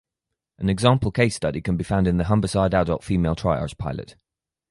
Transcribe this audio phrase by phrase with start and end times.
[0.57, 4.15] An example case study can be found in the Humberside Adult Female Triage pilot.